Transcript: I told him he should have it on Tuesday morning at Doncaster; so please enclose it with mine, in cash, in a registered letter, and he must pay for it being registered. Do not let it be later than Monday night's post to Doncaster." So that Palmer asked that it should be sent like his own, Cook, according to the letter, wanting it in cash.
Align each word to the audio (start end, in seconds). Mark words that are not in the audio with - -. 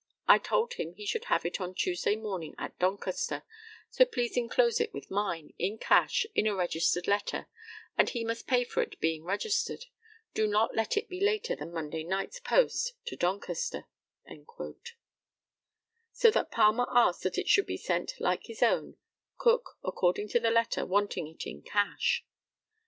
I 0.27 0.39
told 0.39 0.73
him 0.73 0.95
he 0.95 1.05
should 1.05 1.25
have 1.25 1.45
it 1.45 1.61
on 1.61 1.75
Tuesday 1.75 2.15
morning 2.15 2.55
at 2.57 2.75
Doncaster; 2.79 3.43
so 3.91 4.03
please 4.03 4.35
enclose 4.35 4.79
it 4.81 4.95
with 4.95 5.11
mine, 5.11 5.53
in 5.59 5.77
cash, 5.77 6.25
in 6.33 6.47
a 6.47 6.55
registered 6.55 7.07
letter, 7.07 7.45
and 7.99 8.09
he 8.09 8.23
must 8.23 8.47
pay 8.47 8.63
for 8.63 8.81
it 8.81 8.99
being 8.99 9.23
registered. 9.23 9.85
Do 10.33 10.47
not 10.47 10.75
let 10.75 10.97
it 10.97 11.07
be 11.07 11.21
later 11.23 11.55
than 11.55 11.71
Monday 11.71 12.03
night's 12.03 12.39
post 12.39 12.93
to 13.05 13.15
Doncaster." 13.15 13.85
So 16.11 16.31
that 16.31 16.49
Palmer 16.49 16.87
asked 16.89 17.21
that 17.21 17.37
it 17.37 17.47
should 17.47 17.67
be 17.67 17.77
sent 17.77 18.19
like 18.19 18.45
his 18.47 18.63
own, 18.63 18.97
Cook, 19.37 19.77
according 19.83 20.29
to 20.29 20.39
the 20.39 20.49
letter, 20.49 20.83
wanting 20.83 21.27
it 21.27 21.45
in 21.45 21.61
cash. 21.61 22.25